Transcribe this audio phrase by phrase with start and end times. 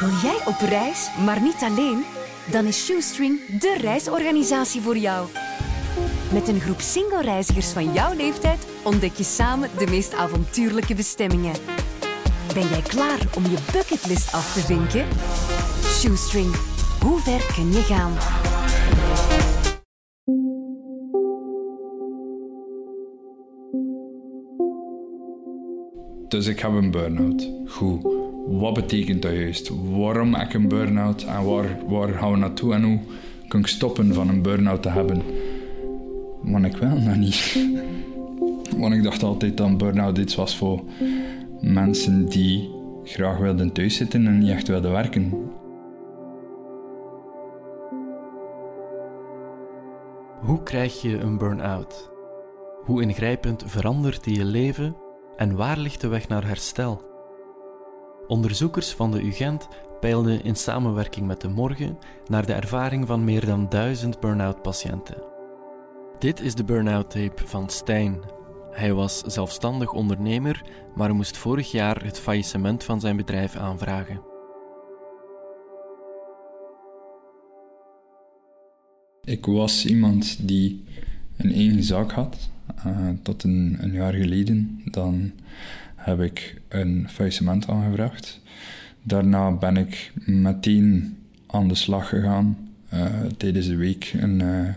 [0.00, 2.04] Wil jij op reis, maar niet alleen?
[2.50, 5.28] Dan is Shoestring de reisorganisatie voor jou.
[6.32, 11.54] Met een groep single-reizigers van jouw leeftijd ontdek je samen de meest avontuurlijke bestemmingen.
[12.54, 15.06] Ben jij klaar om je bucketlist af te vinken?
[15.84, 16.54] Shoestring,
[17.00, 18.12] hoe ver kun je gaan?
[26.28, 27.50] Dus ik heb een burn-out.
[27.66, 28.25] Goed.
[28.46, 29.70] Wat betekent dat juist?
[29.90, 32.98] Waarom heb ik een burn-out en waar, waar gaan we naartoe en hoe
[33.48, 35.22] kan ik stoppen van een burn-out te hebben?
[36.42, 37.56] Want ik wil dat niet.
[38.76, 40.82] Want ik dacht altijd dat burn-out iets was voor
[41.60, 42.70] mensen die
[43.04, 45.32] graag wilden thuiszitten en niet echt wilden werken.
[50.40, 52.10] Hoe krijg je een burn-out?
[52.84, 54.96] Hoe ingrijpend verandert die je leven
[55.36, 57.05] en waar ligt de weg naar herstel?
[58.28, 59.68] Onderzoekers van de UGent
[60.00, 65.22] peilden in samenwerking met de Morgen naar de ervaring van meer dan duizend burn-out patiënten.
[66.18, 68.18] Dit is de burn-out tape van Stijn.
[68.70, 70.62] Hij was zelfstandig ondernemer,
[70.94, 74.20] maar moest vorig jaar het faillissement van zijn bedrijf aanvragen.
[79.24, 80.84] Ik was iemand die
[81.36, 82.50] een eigen zaak had,
[82.86, 84.80] uh, tot een, een, jaar geleden.
[84.84, 85.32] Dan
[86.06, 88.40] heb ik een faillissement aangevraagd.
[89.02, 92.56] Daarna ben ik meteen aan de slag gegaan.
[92.94, 93.04] Uh,
[93.36, 94.68] tijdens de week een, uh,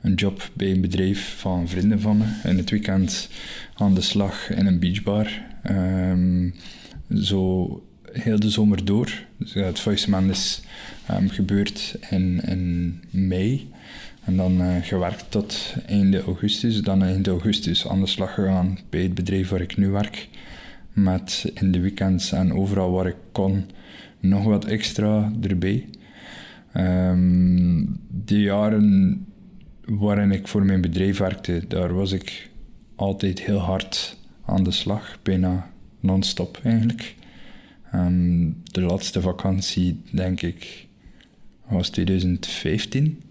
[0.00, 2.24] een job bij een bedrijf van vrienden van me.
[2.44, 3.30] In het weekend
[3.74, 5.42] aan de slag in een beachbar.
[5.70, 6.54] Um,
[7.20, 7.82] zo
[8.12, 9.24] heel de zomer door.
[9.36, 10.62] Dus het faillissement is
[11.10, 13.70] um, gebeurd in, in mei.
[14.24, 16.82] En dan uh, gewerkt tot einde augustus.
[16.82, 20.28] Dan eind augustus aan de slag gegaan bij het bedrijf waar ik nu werk.
[21.02, 23.64] Met in de weekends en overal waar ik kon
[24.20, 25.88] nog wat extra erbij.
[26.76, 29.26] Um, de jaren
[29.84, 32.50] waarin ik voor mijn bedrijf werkte, daar was ik
[32.94, 35.18] altijd heel hard aan de slag.
[35.22, 35.70] Bijna
[36.00, 37.14] non-stop eigenlijk.
[37.94, 40.86] Um, de laatste vakantie, denk ik,
[41.68, 43.22] was 2015.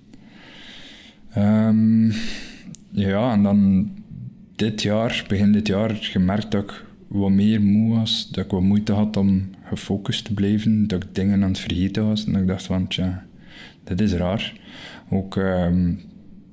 [1.38, 2.14] Um,
[2.90, 3.92] ja, en dan
[4.56, 8.30] dit jaar, begin dit jaar, gemerkt dat wat meer moe was.
[8.32, 10.88] Dat ik wat moeite had om gefocust te blijven.
[10.88, 12.26] Dat ik dingen aan het vergeten was.
[12.26, 13.26] En dat ik dacht van, tja,
[13.84, 14.54] dit is raar.
[15.10, 16.00] Ook um,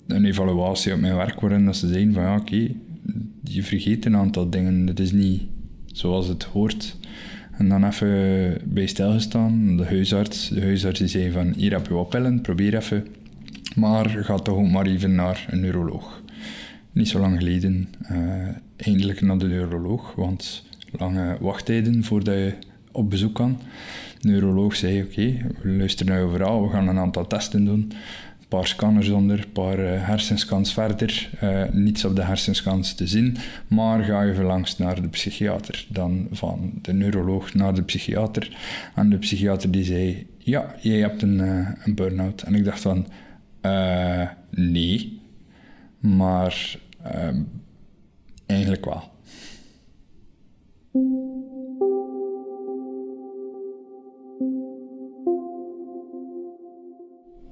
[0.06, 2.76] een evaluatie op mijn werk waarin dat ze zeiden van, ja, oké, okay,
[3.42, 4.86] je vergeet een aantal dingen.
[4.86, 5.42] Dat is niet
[5.86, 6.96] zoals het hoort.
[7.52, 9.76] En dan even bij stilgestaan.
[9.76, 13.06] De huisarts, de huisarts die zei van, hier heb je wat pillen, probeer even
[13.74, 16.22] maar ga toch ook maar even naar een neuroloog.
[16.92, 22.54] Niet zo lang geleden uh, eindelijk naar de neuroloog, want lange wachttijden voordat je
[22.92, 23.58] op bezoek kan.
[24.20, 27.92] De neuroloog zei: Oké, we luisteren naar je verhaal, we gaan een aantal testen doen.
[28.40, 31.30] Een paar scanners onder, een paar uh, hersenscans verder.
[31.42, 33.36] Uh, niets op de hersenscans te zien,
[33.68, 35.86] maar ga even langs naar de psychiater.
[35.88, 38.56] Dan van de neuroloog naar de psychiater.
[38.94, 41.38] En de psychiater die zei: Ja, jij hebt een,
[41.84, 42.42] een burn-out.
[42.42, 43.06] En ik dacht van
[44.50, 45.20] nee,
[45.98, 46.78] maar
[48.46, 49.12] eigenlijk wel.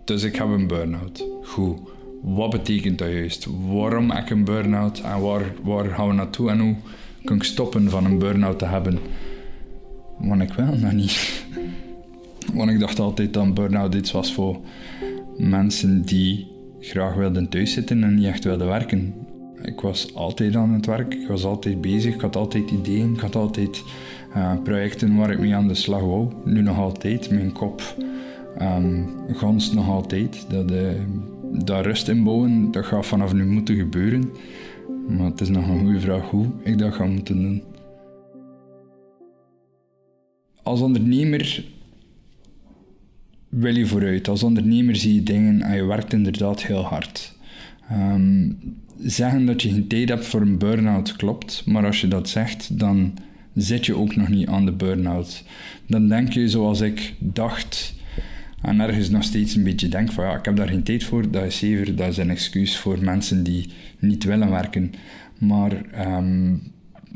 [0.04, 1.26] Dus ik heb een burn-out.
[1.42, 1.78] Goed.
[2.22, 3.46] Wat betekent dat juist?
[3.68, 6.76] Waarom heb ik een burn-out en waar, waar gaan we naartoe en hoe
[7.24, 8.98] kan ik stoppen van een burn-out te hebben?
[10.18, 11.44] Want ik wil dat niet.
[12.54, 14.60] Want ik dacht altijd dat burn-out iets was voor
[15.36, 16.46] mensen die
[16.80, 19.14] graag wilden thuiszitten en niet echt wilden werken.
[19.62, 23.20] Ik was altijd aan het werk, ik was altijd bezig, ik had altijd ideeën, ik
[23.20, 23.82] had altijd
[24.36, 26.28] uh, projecten waar ik mee aan de slag wou.
[26.44, 27.96] Nu nog altijd, mijn kop
[28.60, 30.46] um, gans nog altijd.
[30.50, 34.30] Dat, uh, rust inbouwen, dat gaat vanaf nu moeten gebeuren.
[35.08, 37.62] Maar het is nog een goede vraag hoe ik dat ga moeten doen.
[40.62, 41.64] Als ondernemer
[43.48, 44.28] wil je vooruit.
[44.28, 47.36] Als ondernemer zie je dingen en je werkt inderdaad heel hard.
[47.92, 48.58] Um,
[49.02, 52.78] zeggen dat je geen tijd hebt voor een burn-out klopt, maar als je dat zegt,
[52.78, 53.14] dan
[53.54, 55.44] zit je ook nog niet aan de burn-out.
[55.86, 57.94] Dan denk je zoals ik dacht
[58.62, 61.30] en ergens nog steeds een beetje denk van ja, ik heb daar geen tijd voor,
[61.30, 63.68] dat is zeker, dat is een excuus voor mensen die
[63.98, 64.92] niet willen werken.
[65.38, 65.72] Maar
[66.16, 66.62] um,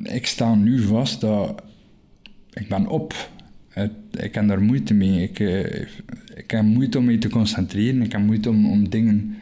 [0.02, 1.62] ik sta nu vast dat
[2.52, 3.14] ik ben op
[4.10, 5.22] ik heb daar moeite mee.
[5.22, 5.80] Ik, eh,
[6.34, 8.02] ik heb moeite om me te concentreren.
[8.02, 9.36] Ik heb moeite om, om dingen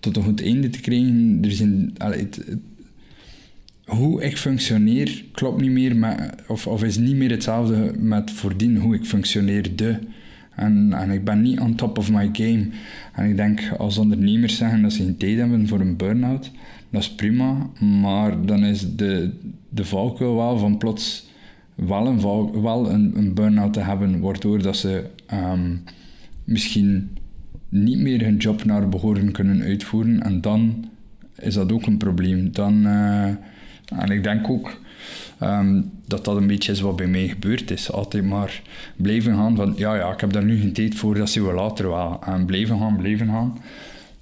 [0.00, 1.38] tot een goed einde te krijgen.
[1.42, 1.50] Er
[1.98, 2.44] het,
[3.84, 8.94] hoe ik functioneer klopt niet meer of, of is niet meer hetzelfde met voordien hoe
[8.94, 9.98] ik functioneerde.
[10.54, 12.68] En, en ik ben niet on top of my game.
[13.12, 16.50] En ik denk als ondernemers zeggen dat ze geen tijd hebben voor een burn-out,
[16.90, 17.70] dat is prima.
[18.00, 19.30] Maar dan is de,
[19.68, 21.28] de valkuil wel van plots
[21.74, 25.76] wel een, val, wel een, een burn-out te hebben, waardoor dat ze ehm,
[26.44, 27.10] misschien
[27.68, 30.22] niet meer hun job naar behoren kunnen uitvoeren.
[30.22, 30.90] En dan
[31.38, 32.52] is dat ook een probleem.
[32.52, 33.24] Dan, uh,
[33.88, 34.78] en ik denk ook
[35.38, 37.92] Ehm, dat dat een beetje is wat bij mij gebeurd is.
[37.92, 38.62] Altijd maar
[38.96, 41.52] blijven gaan van, ja, ja, ik heb daar nu geen tijd voor, dat zien we
[41.52, 42.20] later wel.
[42.24, 43.58] En blijven gaan, blijven gaan.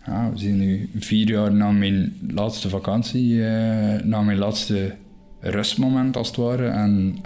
[0.07, 3.47] Ja, we zijn nu vier jaar na mijn laatste vakantie, uh,
[4.03, 4.95] na mijn laatste
[5.41, 6.67] rustmoment als het ware.
[6.67, 7.17] En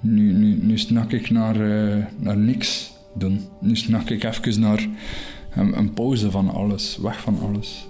[0.00, 2.92] nu, nu, nu snak ik naar, uh, naar niks
[3.60, 4.88] Nu snak ik even naar
[5.54, 7.88] een, een pauze van alles, weg van alles.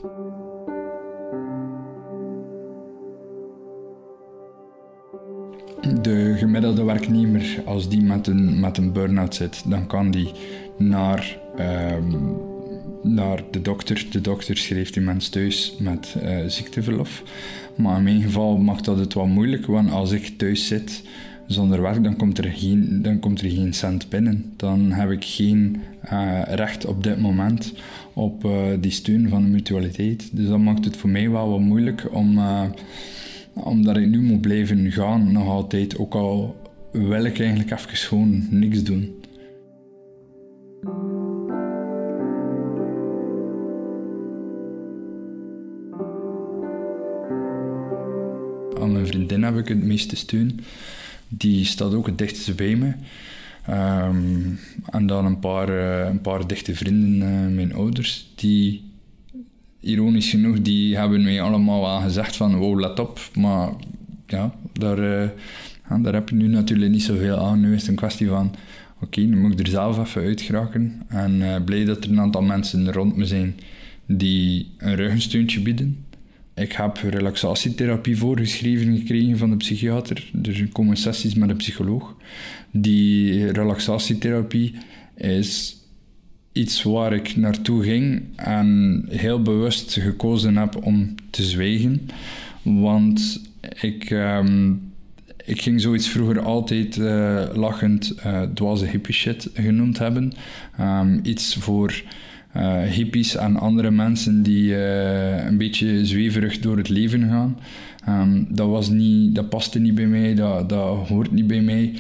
[6.02, 10.32] de gemiddelde werknemer, als die met een, met een burn-out zit, dan kan die
[10.76, 12.16] naar, ehm,
[13.02, 14.06] naar de dokter.
[14.10, 17.22] De dokter schreef die mens thuis met uh, ziekteverlof.
[17.74, 21.02] Maar in mijn geval maakt dat het wat moeilijk, want als ik thuis zit
[21.52, 24.52] zonder werk, dan komt er geen, dan komt er geen cent binnen.
[24.56, 25.76] Dan heb ik geen
[26.12, 27.72] uh, recht op dit moment
[28.12, 30.28] op uh, die steun van de mutualiteit.
[30.32, 32.38] Dus dat maakt het voor mij wel wat moeilijk om
[33.54, 35.98] omdat ik nu moet blijven gaan, nog altijd.
[35.98, 36.56] Ook al
[36.92, 39.14] wil ik eigenlijk even gewoon niks doen.
[48.80, 50.60] Aan mijn vriendin heb ik het meeste steun.
[51.32, 52.92] Die staat ook het dichtste bij me.
[53.66, 54.54] Ehm,
[54.90, 58.82] en dan een paar, uh, een paar dichte vrienden, uh, mijn ouders, die
[59.80, 63.20] ironisch genoeg, die hebben mij allemaal wel gezegd van wow, let op.
[63.34, 63.72] Maar
[64.26, 65.28] ja, daar, uh,
[66.02, 67.60] daar heb je nu natuurlijk niet zoveel aan.
[67.60, 68.54] Nu is het een kwestie van
[69.00, 71.02] oké, nu moet ik er zelf even uit geraken.
[71.08, 73.54] En blij dat er een aantal mensen rond me zijn
[74.06, 76.04] die een ruggensteuntje bieden.
[76.60, 80.30] Ik heb relaxatietherapie voorgeschreven gekregen van de psychiater.
[80.42, 82.16] Er komen sessies met een psycholoog.
[82.70, 84.74] Die relaxatietherapie
[85.16, 85.76] is
[86.52, 92.08] iets waar ik naartoe ging en heel bewust gekozen heb om te zwijgen.
[92.62, 93.40] Want
[93.80, 94.92] ik, um,
[95.44, 100.32] ik ging zoiets vroeger altijd uh, lachend uh, dwaze hippie shit genoemd hebben.
[100.80, 102.02] Um, iets voor
[102.56, 104.76] uh, hippies en andere mensen die
[105.46, 107.58] een beetje zweverig door het leven gaan.
[108.08, 111.92] Um, dat, was niet, dat paste niet bij mij, dat, dat hoort niet bij mij.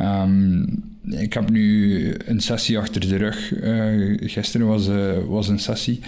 [0.00, 3.54] Um, ik heb nu een sessie achter de rug.
[3.62, 4.88] Uh, gisteren was,
[5.28, 6.00] was een sessie.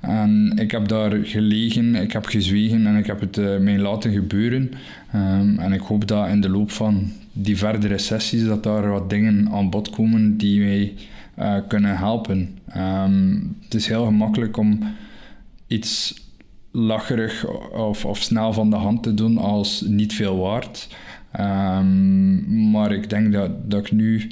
[0.00, 4.70] En ik heb daar gelegen, ik heb gezwegen en ik heb het mij laten gebeuren.
[5.14, 9.10] Um, en ik hoop dat in de loop van die verdere sessies dat daar wat
[9.10, 10.92] dingen aan bod komen die mij
[11.68, 12.58] kunnen helpen.
[12.76, 14.78] Um, het is heel gemakkelijk om
[15.66, 16.14] iets
[16.70, 20.96] lacherig of, of snel van de hand te doen als niet veel waard.
[21.40, 24.30] Um, maar ik denk dat, dat ik nu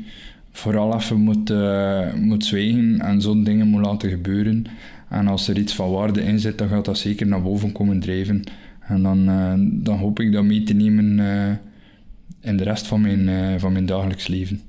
[0.51, 4.65] vooral even moet, uh, moet zwijgen en zo'n dingen moet laten gebeuren.
[5.09, 8.01] En als er iets van waarde in zit, dan gaat dat zeker naar boven komen
[8.01, 8.43] drijven.
[8.81, 11.51] En dan, uh, dan hoop ik dat mee te nemen uh,
[12.41, 14.61] in de rest van mijn, van mijn dagelijks leven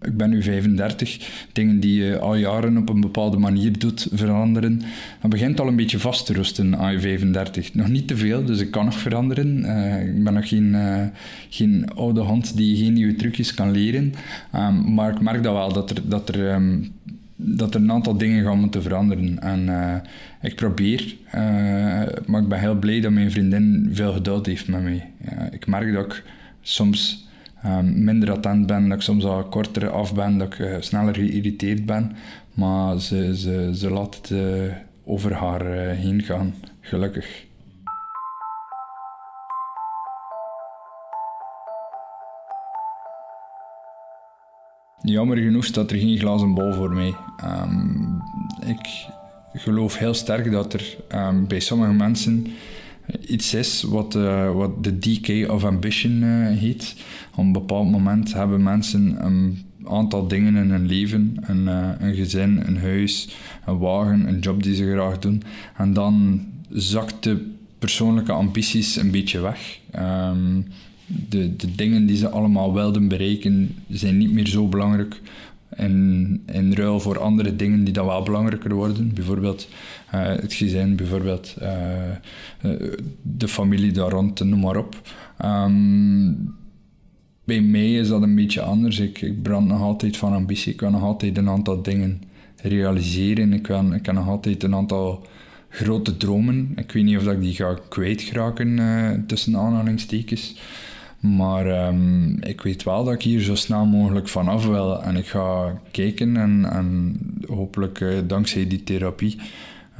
[0.00, 4.82] ik ben nu 35, dingen die je al jaren op een bepaalde manier doet veranderen,
[5.20, 7.74] dan begint al een beetje vast te rusten aan je 35.
[7.74, 9.58] Nog niet te veel, dus ik kan nog veranderen.
[9.58, 11.04] Uh, ik ben nog geen, uh,
[11.48, 14.14] geen oude hond die geen nieuwe trucjes kan leren.
[14.54, 16.92] Um, maar ik merk dat wel, dat er, dat er, um,
[17.36, 19.38] dat er een aantal dingen gaan moeten veranderen.
[19.42, 19.94] En uh,
[20.42, 21.16] ik probeer,
[22.26, 25.10] maar ik ben heel blij dat mijn vriendin veel geduld heeft met mij.
[25.50, 26.22] ik merk dat ik
[26.62, 27.25] soms
[27.66, 31.14] um, minder attent ben, dat ik soms al korter af ben, dat ik uh, sneller
[31.14, 32.16] geïrriteerd ben.
[32.54, 34.72] Maar ze, ze, ze laat het uh,
[35.04, 37.44] over haar uh, heen gaan, gelukkig.
[45.02, 47.14] Jammer genoeg staat er geen glazen bol voor mij.
[47.44, 48.22] Um,
[48.66, 49.06] ik
[49.52, 52.46] geloof heel sterk dat er um, bij sommige mensen
[53.26, 56.96] iets is wat, uh, wat de decay of ambition uh, heet.
[57.32, 62.14] Op een bepaald moment hebben mensen een aantal dingen in hun leven, een, uh, een
[62.14, 63.28] gezin, een huis,
[63.66, 65.42] een wagen, een job die ze graag doen.
[65.76, 69.78] En dan zakt de persoonlijke ambities een beetje weg.
[69.98, 70.66] Um,
[71.06, 75.20] de, de dingen die ze allemaal wilden bereiken zijn niet meer zo belangrijk,
[75.76, 79.14] in, in ruil voor andere dingen die dan wel belangrijker worden.
[79.14, 79.68] Bijvoorbeeld
[80.14, 82.70] uh, het gezin, bijvoorbeeld uh,
[83.22, 85.00] de familie daar rond, noem maar op.
[85.44, 86.54] Um,
[87.44, 88.98] bij mij is dat een beetje anders.
[88.98, 90.72] Ik, ik brand nog altijd van ambitie.
[90.72, 92.22] Ik wil nog altijd een aantal dingen
[92.62, 93.52] realiseren.
[93.52, 95.26] Ik, wil, ik nog altijd een aantal
[95.68, 96.72] grote dromen.
[96.76, 100.56] Ik weet niet of ik die ga kwijtraken uh, tussen aanhalingstekens.
[101.34, 105.02] Maar um, ik weet wel dat ik hier zo snel mogelijk vanaf wil.
[105.02, 109.38] En ik ga kijken en, en hopelijk uh, dankzij die therapie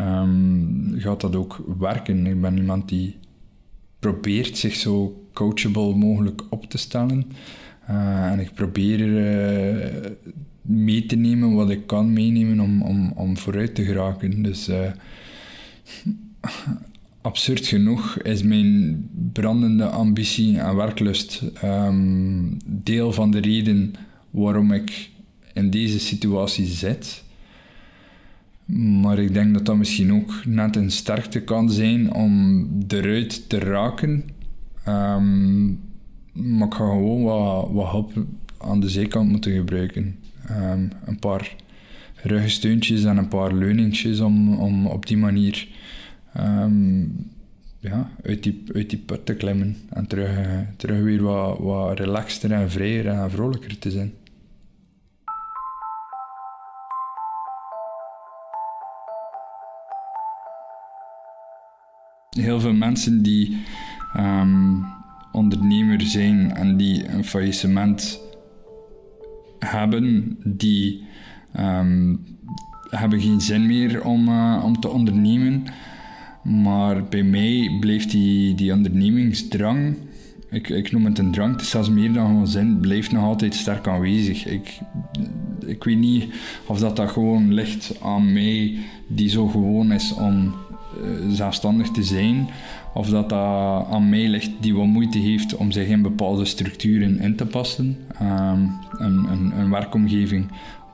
[0.00, 2.26] um, gaat dat ook werken.
[2.26, 3.16] Ik ben iemand die
[3.98, 7.24] probeert zich zo coachable mogelijk op te stellen.
[7.90, 10.10] Uh, en ik probeer uh,
[10.62, 14.42] mee te nemen wat ik kan meenemen om, om, om vooruit te geraken.
[14.42, 14.70] Dus
[17.26, 23.94] absurd genoeg is mijn brandende ambitie en werklust um, deel van de reden
[24.30, 25.10] waarom ik
[25.52, 27.24] in deze situatie zit.
[29.00, 33.58] Maar ik denk dat dat misschien ook net een sterkte kan zijn om eruit te
[33.58, 34.24] raken.
[34.88, 35.80] Um,
[36.32, 38.12] maar ik ga gewoon wat, wat hulp
[38.58, 40.16] aan de zijkant moeten gebruiken.
[40.50, 41.56] Um, een paar
[42.22, 45.68] ruggensteuntjes en een paar leuningsjes om, om op die manier
[46.40, 47.30] um,
[47.78, 49.76] ja, uit, die, uit die put te klimmen.
[49.90, 50.38] En terug,
[50.76, 54.12] terug weer wat, wat relaxter en vrijer en vrolijker te zijn.
[62.30, 63.64] Heel veel mensen die
[64.16, 64.84] um,
[65.32, 68.20] ondernemer zijn en die een faillissement
[69.58, 71.04] hebben, die
[71.58, 72.24] um,
[72.90, 75.64] hebben geen zin meer om, uh, om te ondernemen.
[76.76, 79.96] Maar bij mij bleef die, die ondernemingsdrang,
[80.50, 83.24] ik, ik noem het een drang, het is zelfs meer dan gewoon zin, blijft nog
[83.24, 84.46] altijd sterk aanwezig.
[84.46, 84.78] Ik,
[85.66, 86.26] ik weet niet
[86.66, 92.02] of dat, dat gewoon ligt aan mij, die zo gewoon is om uh, zelfstandig te
[92.02, 92.48] zijn,
[92.94, 97.20] of dat dat aan mij ligt die wat moeite heeft om zich in bepaalde structuren
[97.20, 97.96] in te passen.
[98.22, 100.46] Um, een, een, een, werkomgeving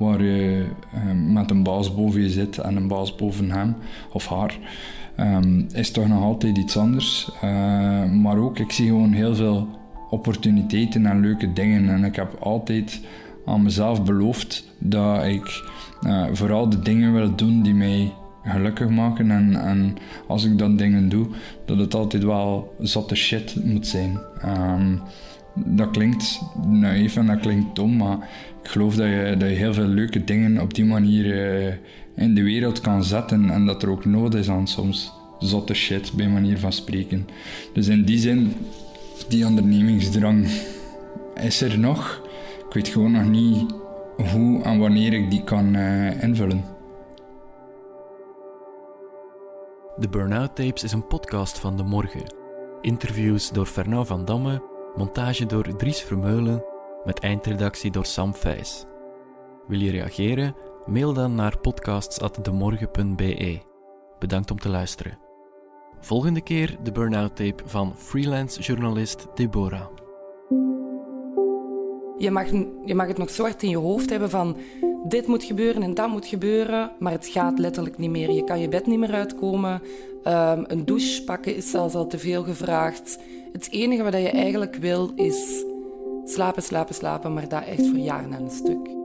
[0.02, 0.66] waar je
[1.08, 3.76] um, met een baas boven je zit en een baas boven hem
[4.12, 4.58] of haar,
[5.20, 7.30] um, is toch nog altijd iets anders.
[7.44, 9.68] Uh, maar ook, ik zie gewoon heel veel
[10.10, 11.88] opportuniteiten en leuke dingen.
[11.88, 13.00] En ik heb altijd
[13.46, 15.62] aan mezelf beloofd dat ik
[16.06, 18.12] uh, vooral de dingen wil doen die mij
[18.44, 19.30] gelukkig maken.
[19.30, 21.26] En, en als ik dan dingen doe,
[21.64, 24.18] dat het altijd wel zotte shit moet zijn.
[24.44, 25.00] Um,
[25.54, 28.16] dat klinkt naïef en dat klinkt dom, maar
[28.62, 31.74] ik geloof dat je, dat je heel veel leuke dingen op die manier uh,
[32.16, 36.12] in de wereld kan zetten en dat er ook nood is aan soms zotte shit,
[36.12, 37.28] bij manier van spreken.
[37.72, 38.52] Dus in die zin,
[39.28, 40.48] die ondernemingsdrang
[41.34, 42.22] is er nog.
[42.66, 43.74] Ik weet gewoon nog niet
[44.32, 46.64] hoe en wanneer ik die kan uh, invullen.
[49.96, 52.34] De Burnout Tapes is een podcast van De Morgen.
[52.80, 54.62] Interviews door Fernand van Damme,
[54.96, 56.64] montage door Dries Vermeulen,
[57.04, 58.84] met eindredactie door Sam Vijs.
[59.66, 60.54] Wil je reageren?
[60.86, 63.60] Mail dan naar podcasts.demorgen.be.
[64.18, 65.18] Bedankt om te luisteren.
[66.00, 69.86] Volgende keer de Burnout Tape van freelance journalist Deborah.
[72.18, 72.50] Je mag,
[72.84, 74.56] je mag het nog zo hard in je hoofd hebben van
[75.08, 78.30] dit moet gebeuren en dat moet gebeuren, maar het gaat letterlijk niet meer.
[78.30, 79.82] Je kan je bed niet meer uitkomen.
[80.24, 83.18] Um, een douche pakken is zelfs al te veel gevraagd.
[83.52, 85.64] Het enige wat je eigenlijk wil is
[86.24, 89.01] slapen, slapen, slapen, maar dat echt voor jaren aan een stuk.